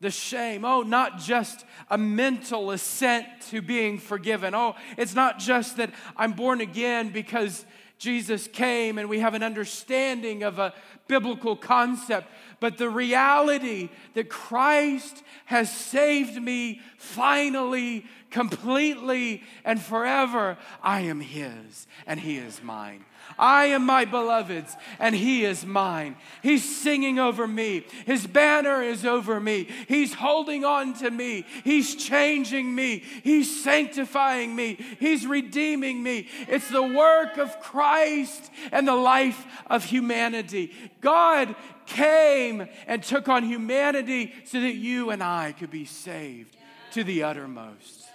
[0.01, 0.63] the shame.
[0.63, 4.55] Oh, not just a mental assent to being forgiven.
[4.55, 7.65] Oh, it's not just that I'm born again because
[7.97, 10.73] Jesus came and we have an understanding of a
[11.07, 12.27] biblical concept,
[12.59, 21.87] but the reality that Christ has saved me finally, completely, and forever, I am His
[22.07, 23.03] and He is mine.
[23.37, 26.15] I am my beloved's, and he is mine.
[26.41, 27.85] He's singing over me.
[28.05, 29.67] His banner is over me.
[29.87, 31.45] He's holding on to me.
[31.63, 33.03] He's changing me.
[33.23, 34.77] He's sanctifying me.
[34.99, 36.27] He's redeeming me.
[36.47, 40.73] It's the work of Christ and the life of humanity.
[41.01, 41.55] God
[41.85, 46.55] came and took on humanity so that you and I could be saved
[46.91, 48.05] to the uttermost.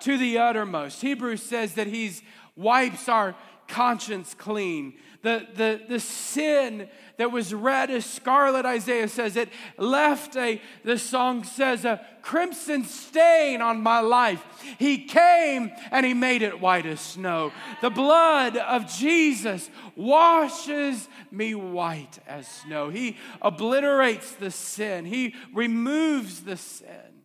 [0.00, 1.02] To the uttermost.
[1.02, 2.22] Hebrews says that He's
[2.56, 3.34] wipes our
[3.70, 4.94] conscience clean.
[5.22, 10.98] The, the, the sin that was red as scarlet, Isaiah says, it left a, the
[10.98, 14.42] song says, a crimson stain on my life.
[14.78, 17.52] He came and he made it white as snow.
[17.82, 22.88] The blood of Jesus washes me white as snow.
[22.88, 27.24] He obliterates the sin, he removes the sin,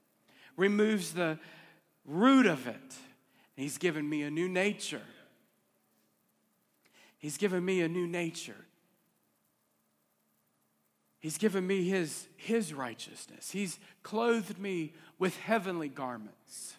[0.57, 1.39] removes the
[2.05, 2.95] root of it.
[3.55, 5.01] He's given me a new nature.
[7.25, 8.67] He's given me a new nature.
[11.17, 13.49] He's given me his, his righteousness.
[13.49, 16.75] He's clothed me with heavenly garments.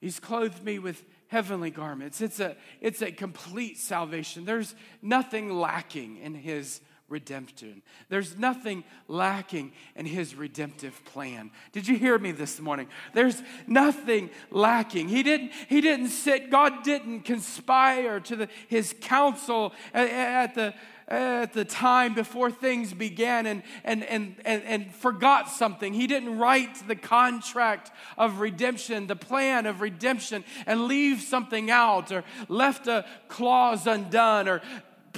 [0.00, 2.22] He's clothed me with heavenly garments.
[2.22, 4.46] It's a, it's a complete salvation.
[4.46, 6.80] There's nothing lacking in his
[7.10, 7.82] redemption.
[8.08, 11.50] There's nothing lacking in his redemptive plan.
[11.72, 12.88] Did you hear me this morning?
[13.12, 15.08] There's nothing lacking.
[15.08, 20.74] He didn't he didn't sit God didn't conspire to the, his counsel at, at the
[21.10, 25.92] at the time before things began and, and, and, and, and forgot something.
[25.92, 32.12] He didn't write the contract of redemption, the plan of redemption, and leave something out
[32.12, 34.62] or left a clause undone or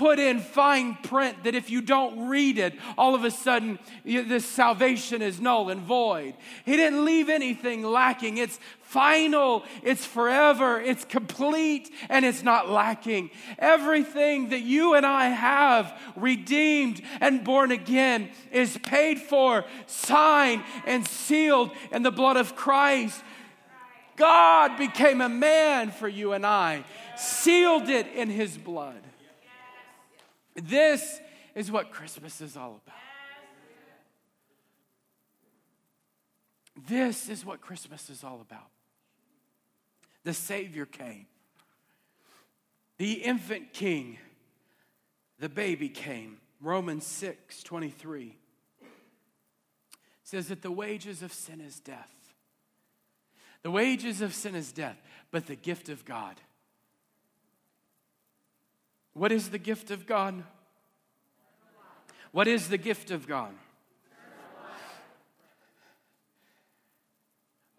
[0.03, 4.44] put in fine print that if you don't read it, all of a sudden this
[4.44, 6.34] salvation is null and void.
[6.64, 8.36] He didn't leave anything lacking.
[8.36, 13.30] It's final, it's forever, it's complete, and it's not lacking.
[13.61, 21.07] Everything that you and I have redeemed and born again is paid for, signed, and
[21.07, 23.22] sealed in the blood of Christ.
[24.16, 26.82] God became a man for you and I,
[27.16, 29.00] sealed it in his blood.
[30.55, 31.20] This
[31.55, 32.98] is what Christmas is all about.
[36.88, 38.70] This is what Christmas is all about.
[40.24, 41.26] The Savior came,
[42.98, 44.18] the infant king,
[45.38, 46.38] the baby came.
[46.61, 48.36] Romans 6 23
[50.22, 52.12] says that the wages of sin is death.
[53.62, 55.00] The wages of sin is death,
[55.30, 56.36] but the gift of God
[59.14, 60.42] what is the gift of God?
[62.30, 63.52] What is the gift of God?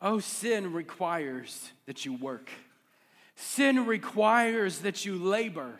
[0.02, 2.50] Oh, sin requires that you work.
[3.36, 5.80] Sin requires that you labor.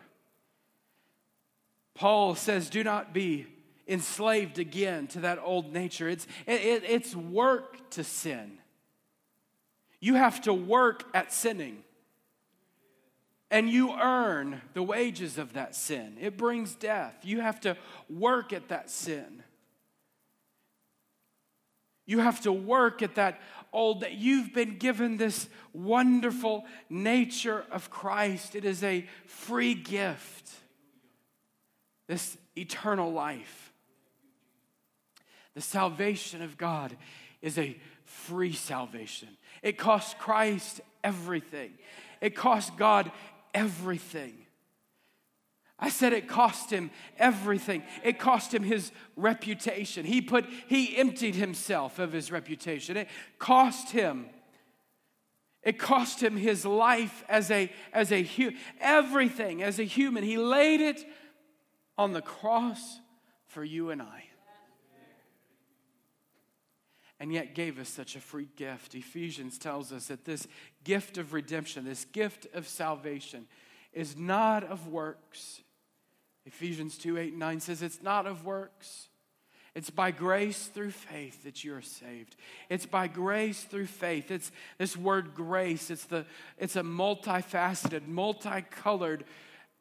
[1.94, 3.46] Paul says, do not be
[3.86, 6.08] enslaved again to that old nature.
[6.08, 8.58] It's, it, it's work to sin.
[10.00, 11.84] You have to work at sinning
[13.54, 16.16] and you earn the wages of that sin.
[16.20, 17.14] It brings death.
[17.22, 17.76] You have to
[18.10, 19.44] work at that sin.
[22.04, 23.40] You have to work at that
[23.72, 28.56] old that you've been given this wonderful nature of Christ.
[28.56, 30.50] It is a free gift.
[32.08, 33.72] This eternal life.
[35.54, 36.96] The salvation of God
[37.40, 39.28] is a free salvation.
[39.62, 41.74] It costs Christ everything.
[42.20, 43.12] It costs God
[43.54, 44.34] everything.
[45.78, 47.82] I said it cost him everything.
[48.02, 50.04] It cost him his reputation.
[50.04, 52.96] He put he emptied himself of his reputation.
[52.96, 54.26] It cost him
[55.62, 58.26] it cost him his life as a as a
[58.80, 60.22] everything as a human.
[60.22, 61.04] He laid it
[61.96, 63.00] on the cross
[63.46, 64.23] for you and I
[67.24, 68.94] and yet gave us such a free gift.
[68.94, 70.46] Ephesians tells us that this
[70.84, 73.46] gift of redemption, this gift of salvation,
[73.94, 75.62] is not of works.
[76.44, 79.08] Ephesians 2 8 and 9 says it's not of works.
[79.74, 82.36] It's by grace through faith that you are saved.
[82.68, 84.30] It's by grace through faith.
[84.30, 85.90] It's this word grace.
[85.90, 86.26] It's the
[86.58, 89.24] it's a multifaceted, multicolored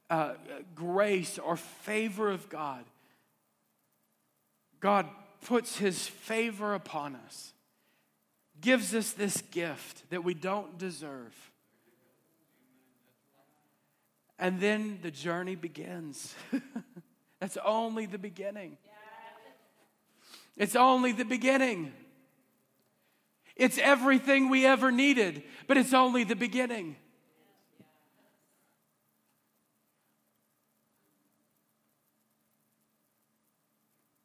[0.10, 0.36] uh,
[0.76, 2.86] grace or favor of God.
[4.80, 5.10] God
[5.46, 7.54] puts his favor upon us,
[8.62, 11.34] gives us this gift that we don't deserve.
[14.40, 16.34] And then the journey begins.
[17.40, 18.78] That's only the beginning.
[20.58, 21.94] It's only the beginning.
[23.56, 26.96] It's everything we ever needed, but it's only the beginning.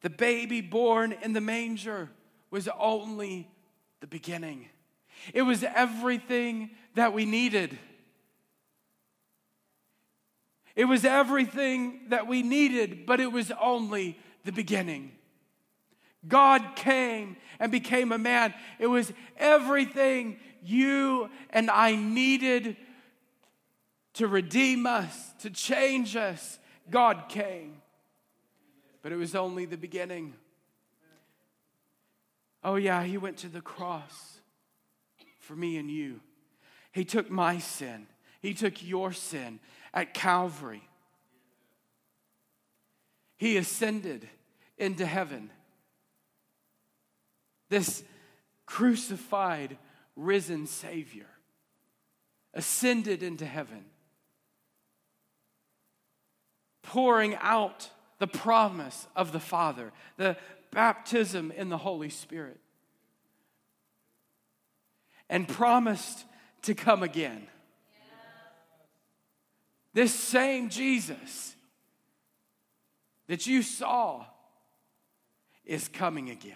[0.01, 2.09] The baby born in the manger
[2.51, 3.49] was only
[3.99, 4.67] the beginning.
[5.33, 7.77] It was everything that we needed.
[10.75, 15.11] It was everything that we needed, but it was only the beginning.
[16.27, 18.53] God came and became a man.
[18.77, 22.77] It was everything you and I needed
[24.13, 26.59] to redeem us, to change us.
[26.89, 27.81] God came.
[29.09, 30.35] But it was only the beginning.
[32.63, 34.39] Oh, yeah, He went to the cross
[35.39, 36.19] for me and you.
[36.91, 38.05] He took my sin,
[38.39, 39.61] He took your sin
[39.95, 40.87] at Calvary.
[43.35, 44.29] He ascended
[44.77, 45.49] into heaven.
[47.69, 48.03] This
[48.67, 49.75] crucified,
[50.15, 51.25] risen Savior
[52.53, 53.85] ascended into heaven,
[56.83, 57.89] pouring out
[58.19, 60.37] the promise of the Father, the
[60.71, 62.59] baptism in the Holy Spirit,
[65.29, 66.25] and promised
[66.63, 67.47] to come again.
[69.93, 71.55] This same Jesus
[73.27, 74.25] that you saw
[75.65, 76.55] is coming again.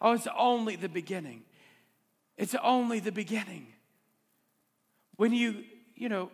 [0.00, 1.44] Oh, it's only the beginning.
[2.36, 3.66] It's only the beginning.
[5.16, 5.64] When you,
[5.94, 6.30] you know,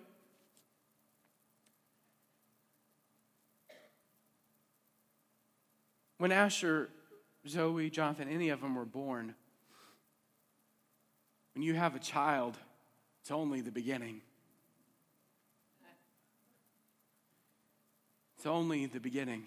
[6.20, 6.90] when Asher,
[7.48, 9.34] Zoe, Jonathan, any of them were born,
[11.54, 12.58] when you have a child,
[13.22, 14.20] it's only the beginning.
[18.36, 19.44] It's only the beginning.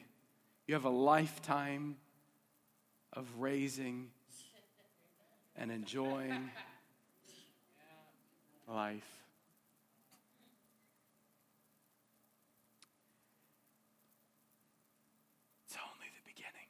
[0.65, 1.97] You have a lifetime
[3.13, 4.09] of raising
[5.55, 6.49] and enjoying
[8.67, 9.23] life.
[15.73, 16.67] It's only the beginning.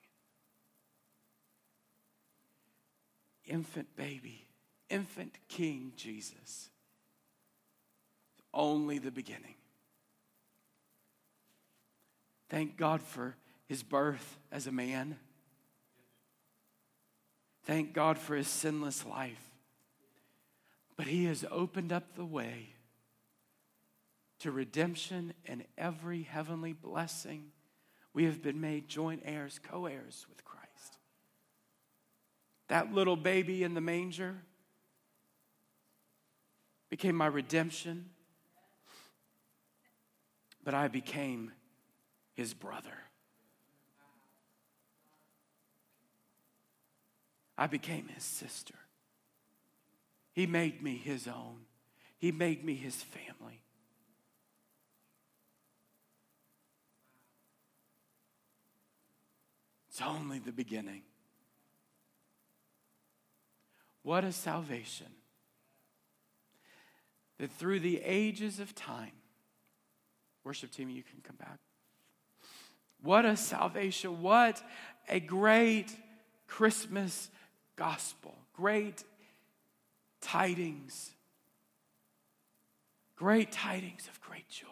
[3.46, 4.48] Infant baby,
[4.90, 6.70] infant King Jesus.
[8.54, 9.56] Only the beginning.
[12.50, 13.36] Thank God for
[13.66, 15.18] his birth as a man.
[17.64, 19.50] Thank God for his sinless life.
[20.96, 22.76] But he has opened up the way
[24.40, 27.46] to redemption and every heavenly blessing.
[28.14, 30.53] We have been made joint heirs, co heirs with Christ.
[32.74, 34.36] That little baby in the manger
[36.90, 38.10] became my redemption,
[40.64, 41.52] but I became
[42.34, 42.98] his brother.
[47.60, 48.74] I became his sister.
[50.32, 51.68] He made me his own.
[52.18, 53.62] He made me his family.
[59.90, 61.04] It's only the beginning.
[64.04, 65.08] What a salvation
[67.40, 69.12] that through the ages of time,
[70.44, 71.60] worship team, you can come back.
[73.02, 74.22] What a salvation.
[74.22, 74.62] What
[75.10, 75.88] a great
[76.48, 77.30] Christmas
[77.76, 78.36] gospel.
[78.54, 79.04] Great
[80.22, 81.12] tidings.
[83.16, 84.68] Great tidings of great joy.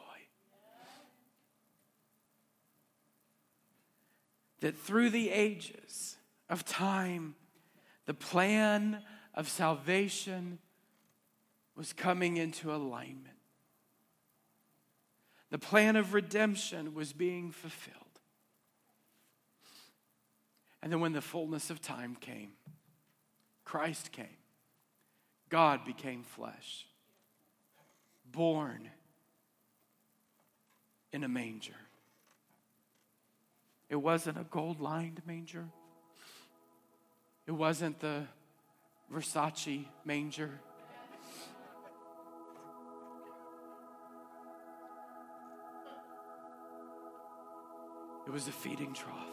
[4.62, 6.18] That through the ages
[6.50, 7.36] of time,
[8.06, 9.02] the plan
[9.34, 10.60] of salvation
[11.76, 13.28] was coming into alignment.
[15.50, 17.98] The plan of redemption was being fulfilled.
[20.82, 22.54] And then when the fullness of time came,
[23.64, 24.26] Christ came.
[25.50, 26.88] God became flesh,
[28.32, 28.90] born
[31.12, 31.76] in a manger.
[33.90, 35.68] It wasn't a gold lined manger,
[37.46, 38.24] it wasn't the
[39.14, 40.60] Versace manger.
[48.28, 49.32] It was a feeding trough.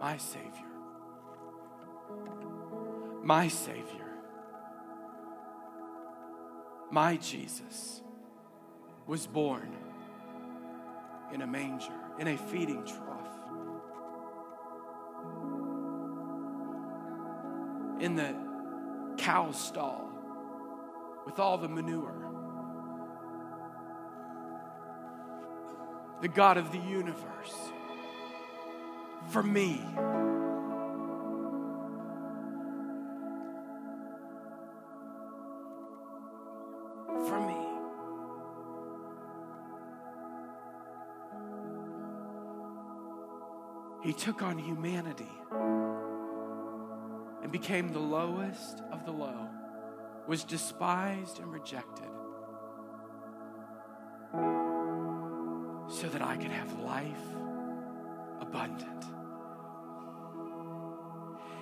[0.00, 0.48] my Savior,
[3.22, 4.06] my Savior,
[6.90, 8.02] my Jesus
[9.06, 9.76] was born
[11.32, 13.17] in a manger, in a feeding trough,
[18.08, 18.34] in the
[19.18, 20.10] cow stall
[21.26, 22.14] with all the manure.
[26.22, 27.54] The God of the universe
[29.28, 29.82] for me.
[37.28, 37.66] For me.
[44.02, 45.30] He took on humanity
[47.48, 49.48] and became the lowest of the low,
[50.26, 52.10] was despised and rejected,
[55.88, 57.06] so that I could have life
[58.38, 59.02] abundant.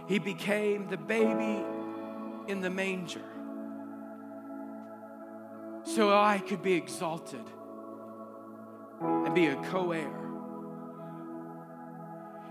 [0.09, 1.64] He became the baby
[2.49, 3.22] in the manger
[5.84, 7.49] so I could be exalted
[9.01, 10.11] and be a co heir.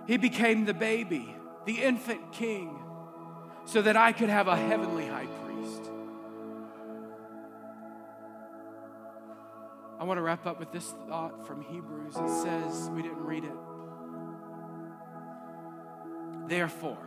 [0.08, 2.80] He became the baby, the infant king,
[3.66, 5.92] so that I could have a heavenly high priest.
[10.00, 12.16] I want to wrap up with this thought from Hebrews.
[12.16, 13.58] It says, we didn't read it.
[16.48, 16.98] Therefore,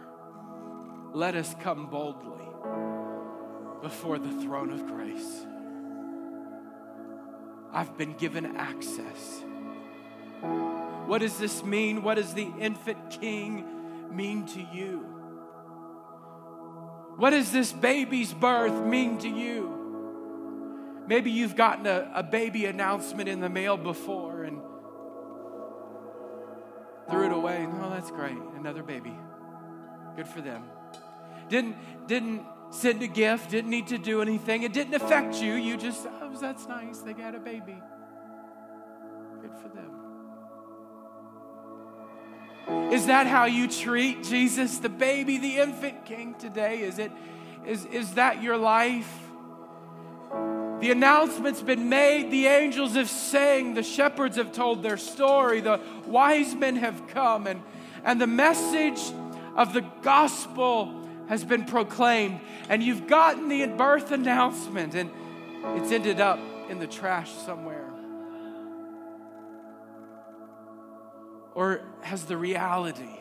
[1.12, 2.48] let us come boldly
[3.82, 5.46] before the throne of grace.
[7.72, 9.44] I've been given access.
[11.06, 12.02] What does this mean?
[12.02, 13.64] What does the infant king
[14.10, 15.17] mean to you?
[17.18, 21.02] What does this baby's birth mean to you?
[21.08, 24.60] Maybe you've gotten a, a baby announcement in the mail before and
[27.10, 27.66] threw it away.
[27.68, 28.38] Oh, that's great.
[28.56, 29.18] Another baby.
[30.14, 30.62] Good for them.
[31.48, 34.62] Didn't, didn't send a gift, didn't need to do anything.
[34.62, 35.54] It didn't affect you.
[35.54, 37.00] You just, oh, that's nice.
[37.00, 37.82] They got a baby.
[39.42, 40.07] Good for them.
[42.92, 46.80] Is that how you treat Jesus, the baby, the infant king today?
[46.80, 47.12] Is it
[47.68, 49.12] is, is that your life?
[50.80, 55.80] The announcement's been made, the angels have sang, the shepherds have told their story, the
[56.06, 57.62] wise men have come, and,
[58.04, 59.00] and the message
[59.56, 62.40] of the gospel has been proclaimed.
[62.68, 65.10] And you've gotten the birth announcement, and
[65.76, 66.38] it's ended up
[66.70, 67.77] in the trash somewhere.
[71.58, 73.18] Or has the reality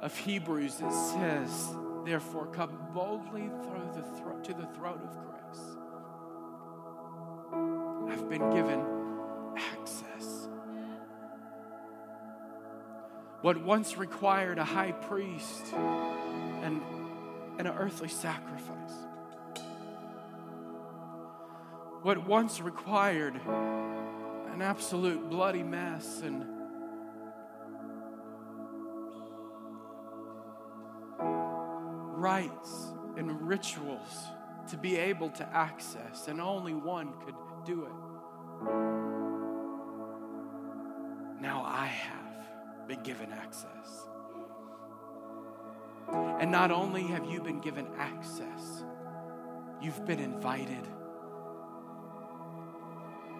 [0.00, 1.68] of Hebrews that says,
[2.06, 5.60] therefore, come boldly through the thro- to the throne of grace.
[8.10, 8.82] I've been given
[9.58, 10.48] access.
[13.42, 16.80] What once required a high priest and,
[17.58, 18.94] and an earthly sacrifice.
[22.00, 26.59] What once required an absolute bloody mess and
[32.20, 34.26] rites and rituals
[34.68, 37.92] to be able to access, and only one could do it.
[41.40, 44.06] Now I have been given access.
[46.12, 48.84] And not only have you been given access,
[49.80, 50.86] you've been invited.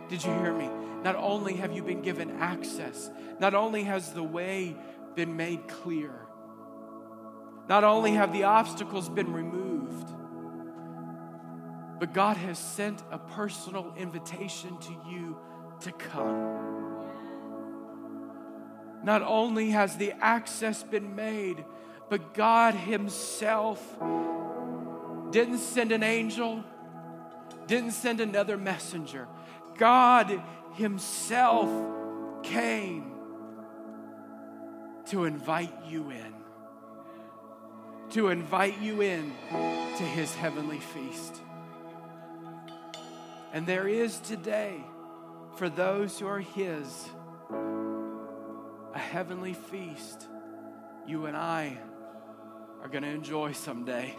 [0.08, 0.70] Did you hear me?
[1.04, 4.76] Not only have you been given access, not only has the way
[5.14, 6.12] been made clear,
[7.70, 10.10] not only have the obstacles been removed,
[12.00, 15.38] but God has sent a personal invitation to you
[15.82, 17.06] to come.
[19.04, 21.64] Not only has the access been made,
[22.08, 23.80] but God Himself
[25.30, 26.64] didn't send an angel,
[27.68, 29.28] didn't send another messenger.
[29.78, 30.42] God
[30.74, 31.70] Himself
[32.42, 33.12] came
[35.06, 36.29] to invite you in
[38.10, 41.40] to invite you in to his heavenly feast.
[43.52, 44.84] And there is today,
[45.56, 47.08] for those who are his,
[48.94, 50.26] a heavenly feast
[51.06, 51.78] you and I
[52.82, 54.14] are going to enjoy someday.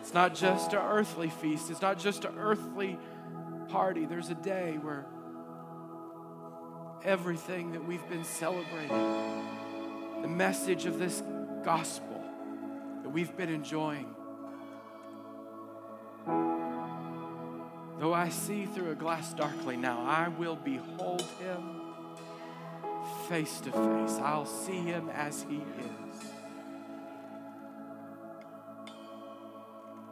[0.00, 2.98] It's not just an earthly feast, it's not just an earthly
[3.68, 4.06] party.
[4.06, 5.06] There's a day where
[7.04, 9.42] everything that we've been celebrating,
[10.22, 11.22] the message of this
[11.64, 12.19] gospel,
[13.10, 14.14] that we've been enjoying.
[17.98, 21.80] Though I see through a glass darkly now, I will behold him
[23.28, 24.18] face to face.
[24.22, 26.30] I'll see him as he is.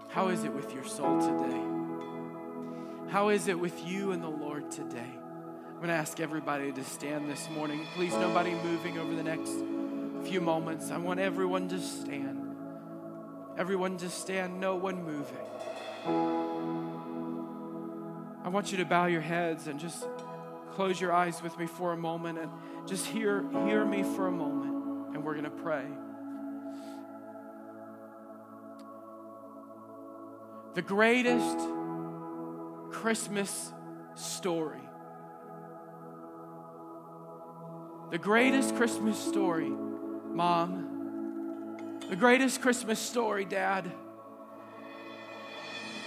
[0.09, 1.63] How is it with your soul today?
[3.13, 5.13] How is it with you and the Lord today?
[5.69, 7.87] I'm going to ask everybody to stand this morning.
[7.95, 9.53] Please, nobody moving over the next
[10.29, 10.91] few moments.
[10.91, 12.38] I want everyone to stand.
[13.59, 15.37] Everyone just stand, no one moving.
[18.45, 20.07] I want you to bow your heads and just
[20.75, 22.53] close your eyes with me for a moment and
[22.87, 25.85] just hear, hear me for a moment, and we're going to pray.
[30.75, 31.59] The greatest
[32.93, 33.73] Christmas
[34.15, 34.79] story.
[38.13, 40.88] The greatest Christmas story, Mom
[42.09, 43.91] the greatest Christmas story, Dad.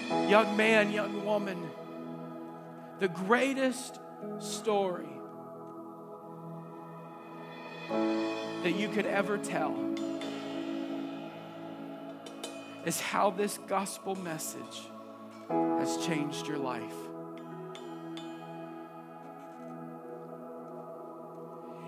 [0.10, 1.70] Young man, young woman.
[2.99, 3.99] The greatest
[4.39, 5.10] story
[7.89, 9.76] that you could ever tell
[12.86, 14.82] is how this gospel message
[15.49, 16.82] has changed your life.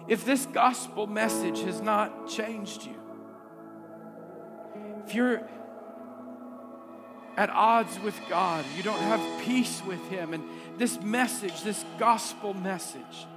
[0.07, 2.95] If this gospel message has not changed you,
[5.05, 5.41] if you're
[7.35, 10.43] at odds with God, you don't have peace with Him, and
[10.77, 13.27] this message, this gospel message,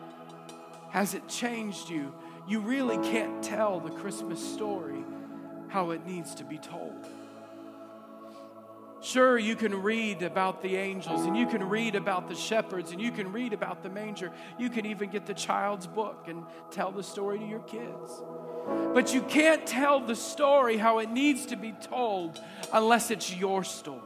[0.91, 2.13] has it changed you?
[2.49, 5.05] You really can't tell the Christmas story
[5.69, 7.09] how it needs to be told.
[9.07, 13.01] Sure, you can read about the angels and you can read about the shepherds and
[13.01, 14.33] you can read about the manger.
[14.59, 16.43] You can even get the child's book and
[16.73, 18.21] tell the story to your kids.
[18.93, 22.41] But you can't tell the story how it needs to be told
[22.73, 24.01] unless it's your story.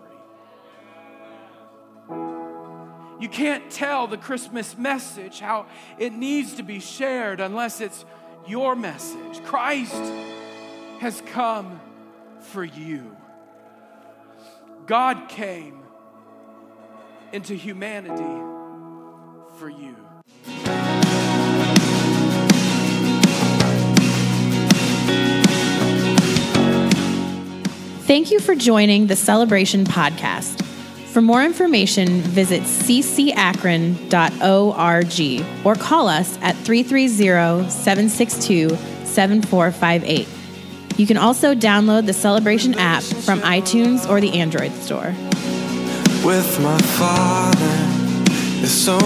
[2.11, 5.65] You can't tell the Christmas message how
[5.99, 8.05] it needs to be shared unless it's
[8.47, 9.43] your message.
[9.45, 10.13] Christ
[10.99, 11.81] has come
[12.41, 13.17] for you.
[14.91, 15.79] God came
[17.33, 18.25] into humanity
[19.57, 19.95] for you.
[28.03, 30.61] Thank you for joining the Celebration Podcast.
[31.13, 33.27] For more information, visit ccakron.org
[35.65, 38.71] or call us at 330 762
[39.05, 40.40] 7458.
[41.01, 45.15] You can also download the Celebration app from iTunes or the Android store.
[46.23, 48.99] with my father is so